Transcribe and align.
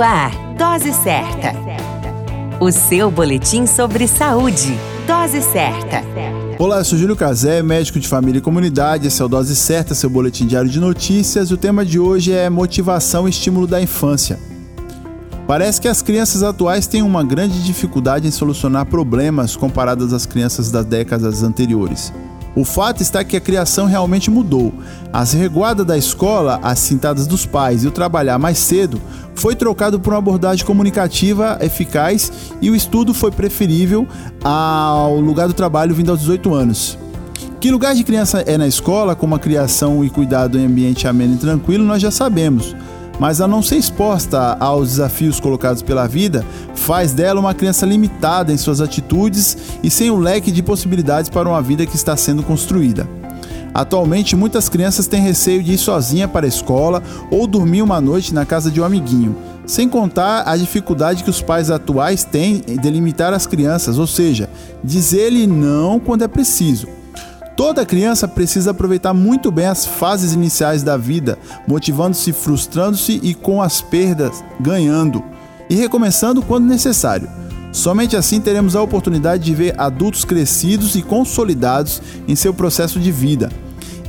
Ar, 0.00 0.30
Dose 0.56 0.92
Certa. 0.92 1.52
O 2.60 2.70
seu 2.70 3.10
boletim 3.10 3.66
sobre 3.66 4.06
saúde. 4.06 4.78
Dose 5.06 5.42
Certa. 5.42 6.02
Olá, 6.58 6.78
eu 6.78 6.84
sou 6.84 6.98
Júlio 6.98 7.16
Cazé, 7.16 7.62
médico 7.62 7.98
de 7.98 8.06
família 8.06 8.38
e 8.38 8.42
comunidade. 8.42 9.08
Esse 9.08 9.20
é 9.20 9.24
o 9.24 9.28
Dose 9.28 9.56
Certa, 9.56 9.94
seu 9.94 10.08
boletim 10.08 10.46
diário 10.46 10.70
de 10.70 10.78
notícias. 10.78 11.50
O 11.50 11.56
tema 11.56 11.84
de 11.84 11.98
hoje 11.98 12.32
é 12.32 12.48
motivação 12.48 13.26
e 13.26 13.30
estímulo 13.30 13.66
da 13.66 13.80
infância. 13.80 14.38
Parece 15.46 15.80
que 15.80 15.88
as 15.88 16.02
crianças 16.02 16.42
atuais 16.42 16.86
têm 16.86 17.02
uma 17.02 17.24
grande 17.24 17.64
dificuldade 17.64 18.28
em 18.28 18.30
solucionar 18.30 18.86
problemas 18.86 19.56
comparadas 19.56 20.12
às 20.12 20.26
crianças 20.26 20.70
das 20.70 20.84
décadas 20.84 21.42
anteriores. 21.42 22.12
O 22.58 22.64
fato 22.64 23.00
está 23.00 23.22
que 23.22 23.36
a 23.36 23.40
criação 23.40 23.86
realmente 23.86 24.32
mudou. 24.32 24.74
As 25.12 25.32
reguadas 25.32 25.86
da 25.86 25.96
escola, 25.96 26.58
as 26.60 26.80
cintadas 26.80 27.24
dos 27.24 27.46
pais 27.46 27.84
e 27.84 27.86
o 27.86 27.92
trabalhar 27.92 28.36
mais 28.36 28.58
cedo 28.58 29.00
foi 29.32 29.54
trocado 29.54 30.00
por 30.00 30.12
uma 30.12 30.18
abordagem 30.18 30.66
comunicativa 30.66 31.56
eficaz 31.60 32.32
e 32.60 32.68
o 32.68 32.74
estudo 32.74 33.14
foi 33.14 33.30
preferível 33.30 34.08
ao 34.42 35.20
lugar 35.20 35.46
do 35.46 35.54
trabalho 35.54 35.94
vindo 35.94 36.10
aos 36.10 36.18
18 36.18 36.52
anos. 36.52 36.98
Que 37.60 37.70
lugar 37.70 37.94
de 37.94 38.02
criança 38.02 38.40
é 38.40 38.58
na 38.58 38.66
escola, 38.66 39.14
com 39.14 39.24
uma 39.24 39.38
criação 39.38 40.04
e 40.04 40.10
cuidado 40.10 40.58
em 40.58 40.66
ambiente 40.66 41.06
ameno 41.06 41.34
e 41.34 41.38
tranquilo, 41.38 41.84
nós 41.84 42.02
já 42.02 42.10
sabemos 42.10 42.74
mas 43.18 43.40
a 43.40 43.48
não 43.48 43.62
ser 43.62 43.76
exposta 43.76 44.56
aos 44.60 44.90
desafios 44.90 45.40
colocados 45.40 45.82
pela 45.82 46.06
vida, 46.06 46.44
faz 46.74 47.12
dela 47.12 47.40
uma 47.40 47.54
criança 47.54 47.84
limitada 47.84 48.52
em 48.52 48.56
suas 48.56 48.80
atitudes 48.80 49.56
e 49.82 49.90
sem 49.90 50.10
o 50.10 50.16
leque 50.16 50.50
de 50.50 50.62
possibilidades 50.62 51.30
para 51.30 51.48
uma 51.48 51.60
vida 51.60 51.86
que 51.86 51.96
está 51.96 52.16
sendo 52.16 52.42
construída. 52.42 53.08
Atualmente, 53.74 54.34
muitas 54.34 54.68
crianças 54.68 55.06
têm 55.06 55.20
receio 55.20 55.62
de 55.62 55.74
ir 55.74 55.78
sozinha 55.78 56.26
para 56.26 56.46
a 56.46 56.48
escola 56.48 57.02
ou 57.30 57.46
dormir 57.46 57.82
uma 57.82 58.00
noite 58.00 58.34
na 58.34 58.44
casa 58.44 58.70
de 58.70 58.80
um 58.80 58.84
amiguinho, 58.84 59.36
sem 59.66 59.88
contar 59.88 60.48
a 60.48 60.56
dificuldade 60.56 61.22
que 61.22 61.30
os 61.30 61.42
pais 61.42 61.70
atuais 61.70 62.24
têm 62.24 62.62
em 62.66 62.76
delimitar 62.76 63.32
as 63.32 63.46
crianças, 63.46 63.98
ou 63.98 64.06
seja, 64.06 64.48
dizer-lhe 64.82 65.46
não 65.46 66.00
quando 66.00 66.24
é 66.24 66.28
preciso. 66.28 66.97
Toda 67.58 67.84
criança 67.84 68.28
precisa 68.28 68.70
aproveitar 68.70 69.12
muito 69.12 69.50
bem 69.50 69.66
as 69.66 69.84
fases 69.84 70.32
iniciais 70.32 70.84
da 70.84 70.96
vida, 70.96 71.36
motivando-se, 71.66 72.32
frustrando-se 72.32 73.18
e 73.20 73.34
com 73.34 73.60
as 73.60 73.80
perdas 73.80 74.44
ganhando, 74.60 75.24
e 75.68 75.74
recomeçando 75.74 76.40
quando 76.40 76.68
necessário. 76.68 77.28
Somente 77.72 78.16
assim 78.16 78.40
teremos 78.40 78.76
a 78.76 78.80
oportunidade 78.80 79.42
de 79.42 79.56
ver 79.56 79.74
adultos 79.76 80.24
crescidos 80.24 80.94
e 80.94 81.02
consolidados 81.02 82.00
em 82.28 82.36
seu 82.36 82.54
processo 82.54 83.00
de 83.00 83.10
vida. 83.10 83.50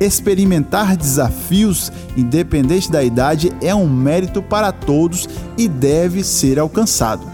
Experimentar 0.00 0.96
desafios, 0.96 1.92
independente 2.16 2.90
da 2.90 3.04
idade, 3.04 3.52
é 3.60 3.74
um 3.74 3.86
mérito 3.86 4.40
para 4.42 4.72
todos 4.72 5.28
e 5.58 5.68
deve 5.68 6.24
ser 6.24 6.58
alcançado. 6.58 7.33